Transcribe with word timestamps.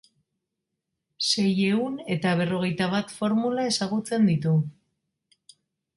Seiehun 1.27 1.99
eta 2.17 2.33
berrogeita 2.41 2.89
bat 2.97 3.15
formula 3.19 3.67
ezagutzen 3.75 4.29
ditu. 4.31 4.59